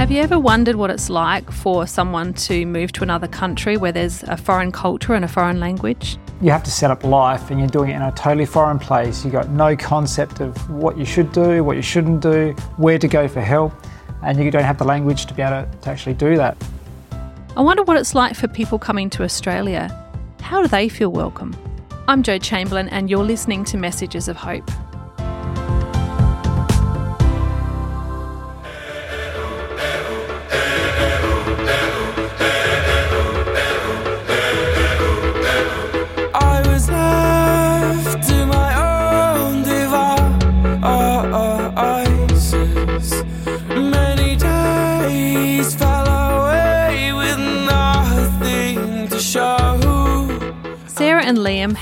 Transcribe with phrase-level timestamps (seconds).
[0.00, 3.92] Have you ever wondered what it's like for someone to move to another country where
[3.92, 6.16] there's a foreign culture and a foreign language?
[6.40, 9.24] You have to set up life and you're doing it in a totally foreign place.
[9.24, 13.06] You've got no concept of what you should do, what you shouldn't do, where to
[13.06, 13.74] go for help,
[14.22, 16.56] and you don't have the language to be able to, to actually do that.
[17.54, 19.94] I wonder what it's like for people coming to Australia.
[20.40, 21.54] How do they feel welcome?
[22.08, 24.70] I'm Jo Chamberlain, and you're listening to Messages of Hope.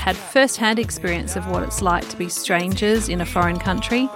[0.09, 4.09] Had first hand experience of what it's like to be strangers in a foreign country.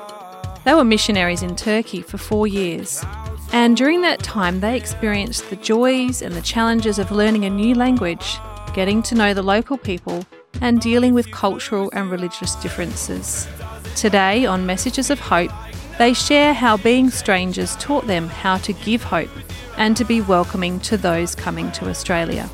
[0.65, 3.05] They were missionaries in Turkey for four years.
[3.51, 7.75] And during that time, they experienced the joys and the challenges of learning a new
[7.75, 8.39] language,
[8.73, 10.25] getting to know the local people,
[10.61, 13.47] and dealing with cultural and religious differences.
[13.95, 15.51] Today, on Messages of Hope,
[15.99, 19.29] they share how being strangers taught them how to give hope
[19.77, 22.49] and to be welcoming to those coming to Australia.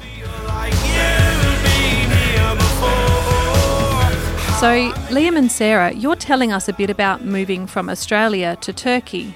[4.60, 9.34] So, Liam and Sarah, you're telling us a bit about moving from Australia to Turkey.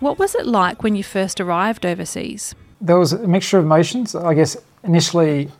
[0.00, 2.54] What was it like when you first arrived overseas?
[2.80, 4.14] There was a mixture of emotions.
[4.14, 5.50] I guess initially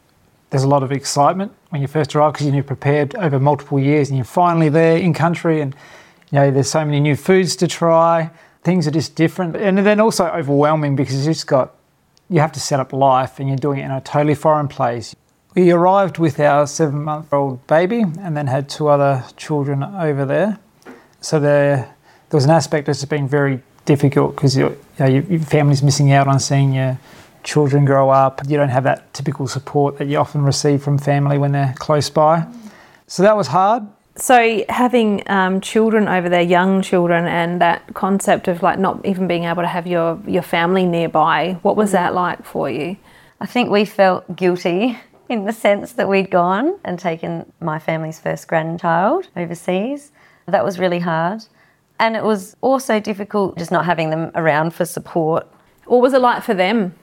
[0.49, 4.09] there's a lot of excitement when you first arrive because you're prepared over multiple years
[4.09, 5.75] and you're finally there in country and
[6.31, 8.31] you know there's so many new foods to try.
[8.63, 9.55] Things are just different.
[9.55, 11.75] And then also overwhelming because you just got
[12.31, 15.15] you have to set up life and you're doing it in a totally foreign place.
[15.55, 20.25] We arrived with our seven month old baby and then had two other children over
[20.25, 20.59] there.
[21.21, 25.41] So there, there was an aspect that's being very difficult because you know, your, your
[25.41, 26.99] family's missing out on seeing your
[27.45, 28.41] children grow up.
[28.49, 32.11] You don't have that typical support that you often receive from family when they're close
[32.11, 32.47] by.
[33.07, 33.87] So that was hard.
[34.17, 39.27] So, having um, children over there, young children, and that concept of like not even
[39.27, 42.97] being able to have your, your family nearby, what was that like for you?
[43.41, 44.97] I think we felt guilty
[45.29, 50.13] in the sense that we'd gone and taken my family's first grandchild overseas.
[50.47, 51.45] That was really hard.
[51.99, 55.47] And it was also difficult just not having them around for support.
[55.87, 56.95] What was it like for them?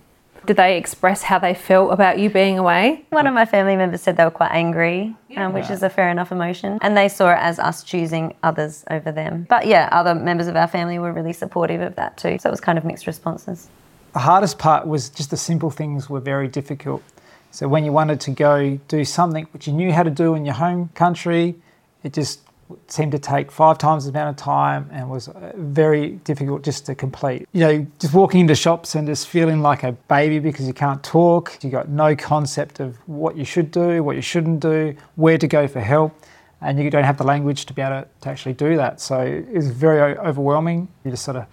[0.46, 3.06] Did they express how they felt about you being away?
[3.12, 6.10] One of my family members said they were quite angry, um, which is a fair
[6.10, 6.80] enough emotion.
[6.82, 9.46] And they saw it as us choosing others over them.
[9.50, 12.40] But yeah, other members of our family were really supportive of that too.
[12.40, 13.70] So it was kind of mixed responses.
[14.14, 17.04] The hardest part was just the simple things were very difficult.
[17.52, 20.46] So when you wanted to go do something which you knew how to do in
[20.46, 21.56] your home country,
[22.04, 22.42] it just
[22.88, 26.86] seemed to take five times the amount of time and was uh, very difficult just
[26.86, 27.48] to complete.
[27.52, 31.04] You know, just walking into shops and just feeling like a baby because you can't
[31.04, 35.38] talk, you got no concept of what you should do, what you shouldn't do, where
[35.38, 36.14] to go for help,
[36.62, 39.02] and you don't have the language to be able to, to actually do that.
[39.02, 40.88] So it was very overwhelming.
[41.04, 41.48] You're just sort of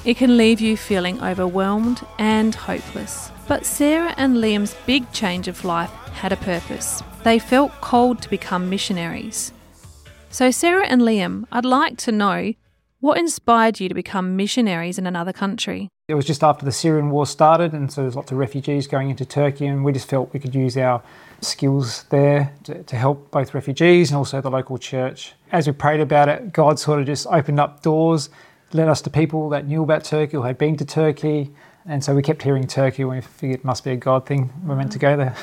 [0.04, 3.30] It can leave you feeling overwhelmed and hopeless.
[3.48, 7.02] But Sarah and Liam's big change of life had a purpose.
[7.24, 9.52] They felt called to become missionaries.
[10.30, 12.54] So, Sarah and Liam, I'd like to know
[13.06, 15.88] what inspired you to become missionaries in another country?
[16.08, 18.88] It was just after the Syrian war started, and so there was lots of refugees
[18.88, 21.00] going into Turkey, and we just felt we could use our
[21.40, 25.34] skills there to, to help both refugees and also the local church.
[25.52, 28.28] As we prayed about it, God sort of just opened up doors,
[28.72, 31.52] led us to people that knew about Turkey or had been to Turkey,
[31.88, 34.52] and so we kept hearing Turkey, and we figured it must be a God thing.
[34.64, 35.36] We're meant to go there.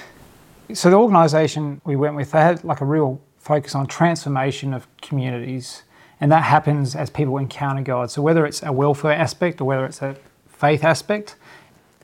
[0.74, 4.86] So the organisation we went with, they had like a real focus on transformation of
[4.98, 5.83] communities,
[6.24, 8.10] and that happens as people encounter God.
[8.10, 10.16] So whether it's a welfare aspect or whether it's a
[10.48, 11.36] faith aspect,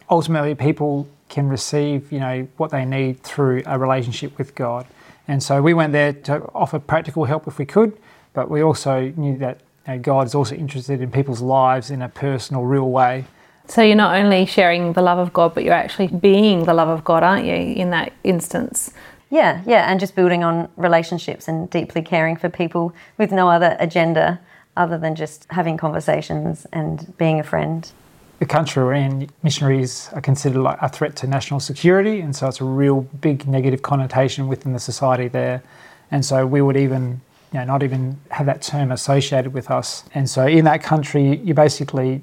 [0.10, 4.86] ultimately people can receive, you know, what they need through a relationship with God.
[5.30, 7.98] And so we went there to offer practical help if we could,
[8.34, 12.02] but we also knew that you know, God is also interested in people's lives in
[12.02, 13.24] a personal, real way.
[13.70, 16.90] So you're not only sharing the love of God, but you're actually being the love
[16.90, 18.92] of God, aren't you, in that instance?
[19.30, 23.78] Yeah, yeah, and just building on relationships and deeply caring for people with no other
[23.80, 24.40] agenda
[24.76, 27.92] other than just having conversations and being a friend.
[28.40, 32.48] The country we're in, missionaries are considered like a threat to national security, and so
[32.48, 35.62] it's a real big negative connotation within the society there.
[36.10, 37.22] And so we would even,
[37.52, 40.06] you know, not even have that term associated with us.
[40.16, 42.22] And so in that country, you basically,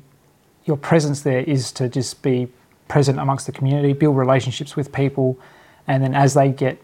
[0.64, 2.48] your presence there is to just be
[2.88, 5.38] present amongst the community, build relationships with people,
[5.86, 6.82] and then as they get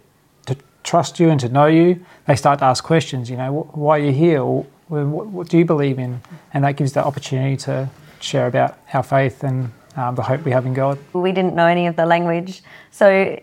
[0.83, 3.31] trust you and to know you, they start to ask questions.
[3.31, 4.41] You know, why are you here?
[4.41, 6.21] Or what, what do you believe in?
[6.53, 7.89] And that gives the opportunity to
[8.21, 10.99] share about our faith and um, the hope we have in God.
[11.13, 13.39] We didn't know any of the language, so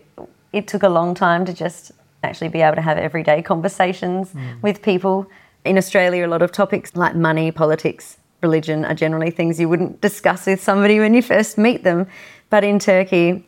[0.52, 1.92] it took a long time to just
[2.22, 5.26] actually be able to have everyday conversations with people.
[5.64, 10.00] In Australia, a lot of topics like money, politics, religion are generally things you wouldn't
[10.00, 12.06] discuss with somebody when you first meet them.
[12.48, 13.46] But in Turkey,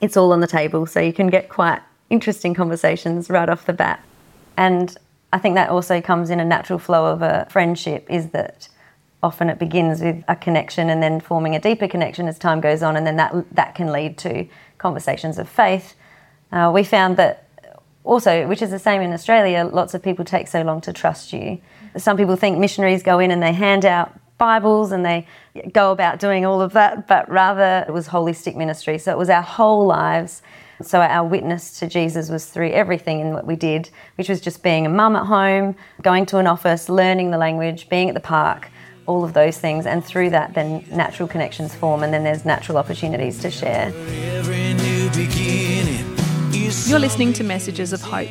[0.00, 1.80] it's all on the table, so you can get quite
[2.10, 4.02] interesting conversations right off the bat.
[4.56, 4.96] And
[5.32, 8.68] I think that also comes in a natural flow of a friendship is that
[9.22, 12.82] often it begins with a connection and then forming a deeper connection as time goes
[12.82, 14.46] on, and then that that can lead to
[14.78, 15.94] conversations of faith.
[16.52, 17.48] Uh, we found that
[18.04, 21.32] also, which is the same in Australia, lots of people take so long to trust
[21.32, 21.60] you.
[21.96, 25.26] Some people think missionaries go in and they hand out Bibles and they
[25.72, 28.98] go about doing all of that, but rather it was holistic ministry.
[28.98, 30.42] So it was our whole lives.
[30.82, 34.62] So our witness to Jesus was through everything in what we did, which was just
[34.62, 38.20] being a mum at home, going to an office, learning the language, being at the
[38.20, 38.68] park,
[39.06, 39.86] all of those things.
[39.86, 43.92] And through that, then natural connections form, and then there's natural opportunities to share.
[43.96, 46.16] Every new beginning
[46.52, 48.28] is You're listening to Messages of Hope.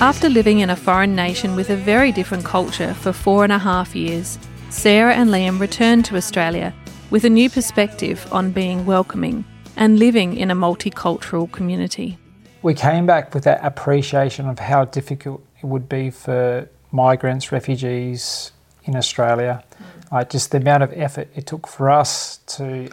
[0.00, 3.58] After living in a foreign nation with a very different culture for four and a
[3.58, 4.38] half years,
[4.70, 6.72] Sarah and Liam returned to Australia
[7.10, 12.16] with a new perspective on being welcoming and living in a multicultural community.
[12.62, 18.52] We came back with that appreciation of how difficult it would be for migrants, refugees
[18.84, 19.64] in Australia.
[20.12, 22.88] Like just the amount of effort it took for us to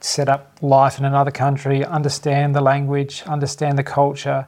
[0.00, 4.46] set up life in another country, understand the language, understand the culture.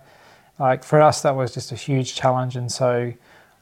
[0.60, 3.14] Like for us, that was just a huge challenge, and so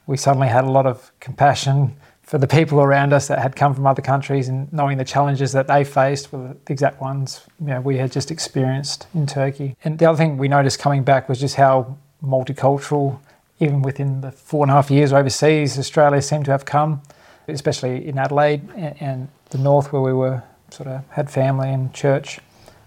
[0.05, 1.95] we suddenly had a lot of compassion
[2.29, 5.51] for the people around us that had come from other countries and knowing the challenges
[5.53, 9.75] that they faced were the exact ones you know, we had just experienced in Turkey.
[9.83, 13.19] And the other thing we noticed coming back was just how multicultural,
[13.59, 17.01] even within the four and a half years overseas, Australia seemed to have come,
[17.47, 21.95] especially in Adelaide and, and the north where we were sort of had family and
[21.95, 22.39] church.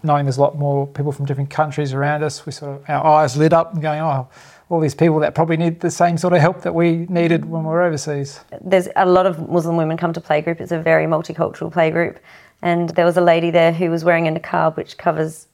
[0.03, 3.05] Knowing there's a lot more people from different countries around us, we sort of our
[3.05, 4.27] eyes lit up and going, oh,
[4.69, 7.63] all these people that probably need the same sort of help that we needed when
[7.63, 8.39] we were overseas.
[8.61, 10.59] there's a lot of Muslim women come to playgroup.
[10.59, 12.17] It's a very multicultural playgroup.
[12.61, 15.47] And there was a lady there who was wearing a niqab, which covers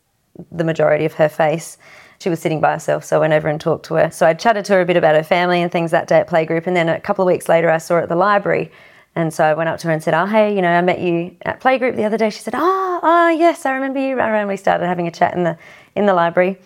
[0.52, 1.78] the majority of her face.
[2.20, 4.12] She was sitting by herself, so I went over and talked to her.
[4.12, 6.30] So I chatted to her a bit about her family and things that day at
[6.30, 6.68] playgroup.
[6.68, 8.72] And then a couple of weeks later, I saw her at the library.
[9.20, 11.02] And so I went up to her and said, Oh, hey, you know, I met
[11.02, 12.30] you at playgroup the other day.
[12.30, 14.18] She said, Oh, oh yes, I remember you.
[14.18, 15.58] And we started having a chat in the
[15.94, 16.58] in the library.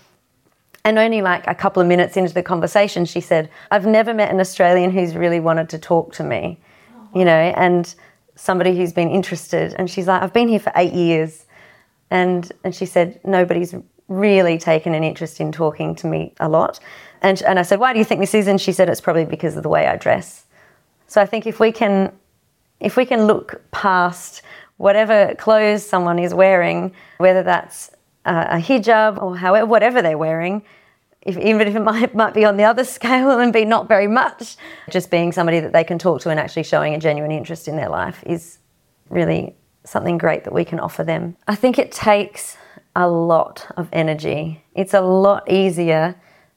[0.86, 4.30] And only like a couple of minutes into the conversation, she said, I've never met
[4.30, 6.60] an Australian who's really wanted to talk to me,
[7.16, 7.96] you know, and
[8.36, 9.74] somebody who's been interested.
[9.80, 11.48] And she's like, I've been here for eight years.
[12.12, 13.74] And, and she said, nobody's
[14.10, 16.80] really taken an interest in talking to me a lot.
[17.24, 18.48] And, and I said, why do you think this is?
[18.48, 20.46] And she said, it's probably because of the way I dress.
[21.08, 22.12] So I think if we can,
[22.84, 24.42] if we can look past
[24.78, 27.90] whatever clothes someone is wearing, whether that's
[28.26, 30.62] a, hijab or however, whatever they're wearing,
[31.22, 34.08] if, even if it might, might be on the other scale and be not very
[34.08, 34.58] much,
[34.90, 37.78] just being somebody that they can talk to and actually showing a genuine interest in
[37.78, 38.60] their life is
[39.10, 41.36] really something great that we can offer them.
[41.48, 42.58] I think it takes
[42.96, 44.64] a lot of energy.
[44.76, 46.16] It's a lot easier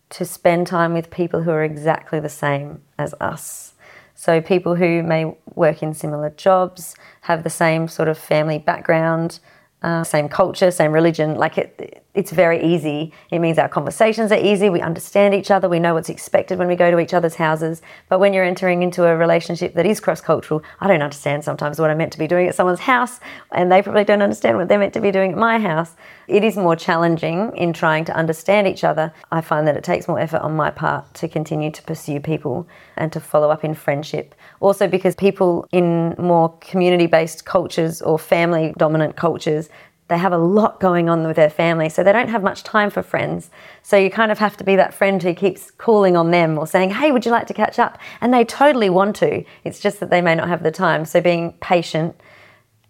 [0.09, 3.75] to spend time with people who are exactly the same as us
[4.17, 9.39] So people who may work in similar jobs, have the same sort of family background,
[9.83, 11.37] uh, same culture, same religion.
[11.37, 13.13] Like it, it's very easy.
[13.31, 14.71] It means our conversations are easy.
[14.71, 15.69] We understand each other.
[15.69, 17.83] We know what's expected when we go to each other's houses.
[18.09, 21.79] But when you're entering into a relationship that is cross cultural, I don't understand sometimes
[21.79, 23.21] what I'm meant to be doing at someone's house,
[23.53, 25.95] and they probably don't understand what they're meant to be doing at my house.
[26.27, 29.13] It is more challenging in trying to understand each other.
[29.31, 32.67] I find that it takes more effort on my part to continue to pursue people
[32.97, 34.35] and to follow up in friendship.
[34.61, 39.69] Also, because people in more community based cultures or family dominant cultures
[40.09, 42.91] they have a lot going on with their family, so they don't have much time
[42.91, 43.51] for friends.
[43.83, 46.67] So you kind of have to be that friend who keeps calling on them or
[46.67, 47.99] saying, Hey, would you like to catch up?
[48.21, 49.45] And they totally want to.
[49.65, 51.05] It's just that they may not have the time.
[51.05, 52.15] So being patient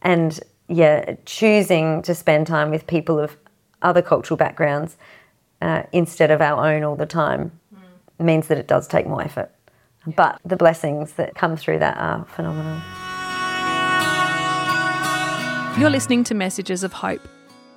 [0.02, 3.36] and, yeah, choosing to spend time with people of
[3.80, 4.96] other cultural backgrounds
[5.62, 7.58] uh, instead of our own all the time
[8.18, 9.50] means that it does take more effort.
[10.06, 12.80] But the blessings that come through that are phenomenal.
[15.78, 17.20] You're listening to Messages of Hope.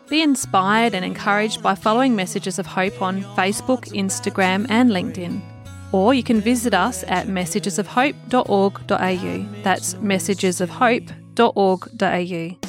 [0.08, 5.42] Be inspired and encouraged by following Messages of Hope on Facebook, Instagram, and LinkedIn.
[5.92, 9.64] Or you can visit us at messagesofhope.org.au.
[9.64, 12.69] That's messagesofhope.org.au.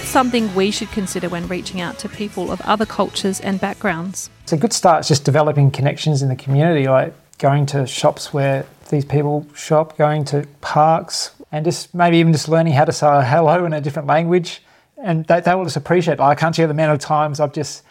[0.00, 4.30] What's something we should consider when reaching out to people of other cultures and backgrounds?
[4.44, 5.00] It's a good start.
[5.00, 9.98] It's just developing connections in the community, like going to shops where these people shop,
[9.98, 13.80] going to parks, and just maybe even just learning how to say hello in a
[13.82, 14.62] different language.
[14.96, 16.18] And they, they will just appreciate.
[16.18, 17.82] I can't tell you the amount of times I've just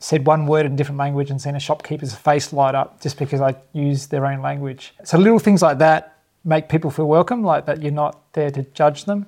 [0.00, 3.18] said one word in a different language and seen a shopkeeper's face light up just
[3.18, 4.92] because I use their own language.
[5.04, 8.64] So little things like that make people feel welcome, like that you're not there to
[8.74, 9.24] judge them.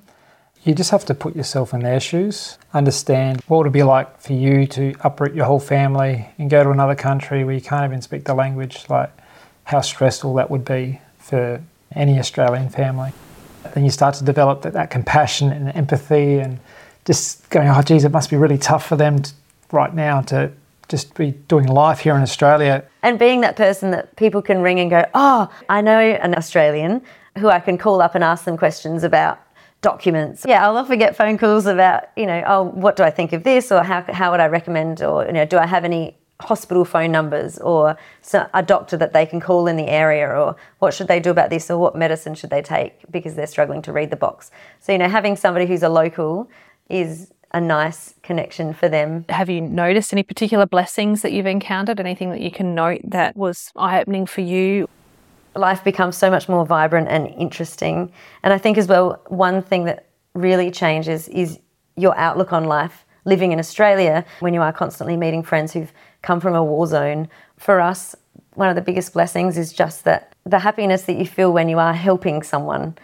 [0.67, 4.21] You just have to put yourself in their shoes, understand what it would be like
[4.21, 7.85] for you to uproot your whole family and go to another country where you can't
[7.85, 9.13] even speak the language, like
[9.63, 13.13] how stressful that would be for any Australian family.
[13.75, 16.59] Then you start to develop that, that compassion and empathy and
[17.05, 19.33] just going, oh, geez, it must be really tough for them to,
[19.71, 20.51] right now to
[20.89, 22.83] just be doing life here in Australia.
[23.05, 27.03] And being that person that people can ring and go, oh, I know an Australian
[27.39, 29.39] who I can call up and ask them questions about
[29.83, 30.45] documents.
[30.47, 33.45] Yeah, I'll often get phone calls about, you know, oh, what do I think of
[33.45, 36.85] this, or how, how would I recommend, or you know, do I have any hospital
[36.85, 37.97] phone numbers, or
[38.53, 41.51] a doctor that they can call in the area, or what should they do about
[41.51, 44.51] this, or what medicine should they take because they're struggling to read the box.
[44.81, 46.51] So you know, having somebody who's a local
[46.89, 49.25] is a nice connection for them.
[49.29, 52.01] Have you noticed any particular blessings that you've encountered?
[52.01, 54.89] Anything that you can note that was eye opening for you?
[55.59, 58.13] Life becomes so much more vibrant and interesting.
[58.43, 61.59] And I think as well, one thing that really changes is
[61.97, 63.05] your outlook on life.
[63.25, 67.29] Living in Australia, when you are constantly meeting friends who've come from a war zone,
[67.57, 68.15] for us,
[68.55, 71.79] one of the biggest blessings is just that the happiness that you feel when you
[71.79, 72.97] are helping someone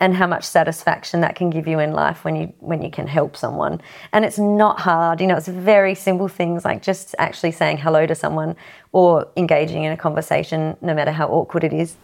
[0.00, 3.06] and how much satisfaction that can give you in life when you when you can
[3.06, 3.80] help someone.
[4.12, 8.06] And it's not hard you know it's very simple things like just actually saying hello
[8.06, 8.56] to someone
[8.92, 11.96] or engaging in a conversation no matter how awkward it is.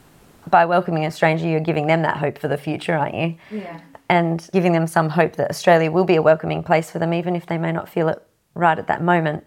[0.49, 3.37] By welcoming a stranger you're giving them that hope for the future aren't you?
[3.51, 3.81] Yeah.
[4.09, 7.37] and giving them some hope that Australia will be a welcoming place for them even
[7.37, 8.23] if they may not feel it
[8.55, 9.45] right at that moment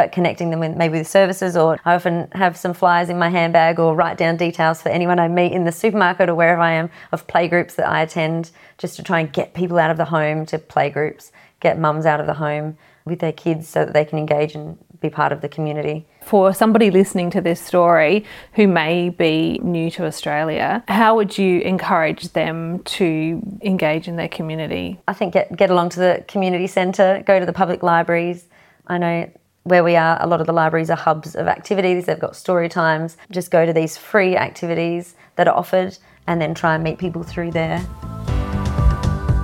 [0.00, 3.28] but connecting them with maybe with services or I often have some flyers in my
[3.28, 6.72] handbag or write down details for anyone I meet in the supermarket or wherever I
[6.72, 10.06] am of playgroups that I attend just to try and get people out of the
[10.06, 14.06] home to playgroups, get mums out of the home with their kids so that they
[14.06, 16.06] can engage and be part of the community.
[16.22, 21.60] For somebody listening to this story who may be new to Australia, how would you
[21.60, 24.98] encourage them to engage in their community?
[25.06, 28.46] I think get get along to the community centre, go to the public libraries.
[28.86, 29.30] I know
[29.70, 32.06] where we are, a lot of the libraries are hubs of activities.
[32.06, 33.16] They've got story times.
[33.30, 35.96] Just go to these free activities that are offered
[36.26, 37.86] and then try and meet people through there.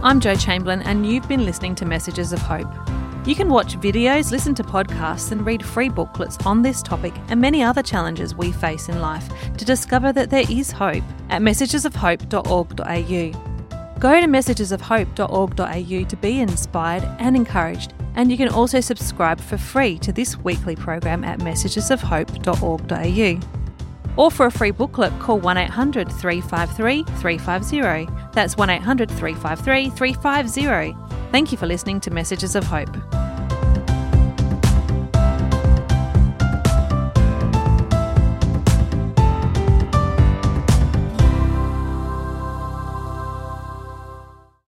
[0.02, 2.66] I'm Jo Chamberlain, and you've been listening to Messages of Hope.
[3.26, 7.40] You can watch videos, listen to podcasts, and read free booklets on this topic and
[7.40, 13.55] many other challenges we face in life to discover that there is hope at messagesofhope.org.au.
[13.98, 19.98] Go to messagesofhope.org.au to be inspired and encouraged, and you can also subscribe for free
[20.00, 23.40] to this weekly program at messagesofhope.org.au.
[24.16, 28.10] Or for a free booklet, call 1 800 353 350.
[28.32, 30.96] That's 1 800 353 350.
[31.32, 32.96] Thank you for listening to Messages of Hope.